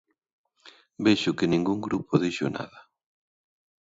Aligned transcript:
Vexo 1.05 1.35
que 1.37 1.47
ningún 1.53 1.79
grupo 1.87 2.21
dixo 2.23 2.47
nada. 2.57 2.79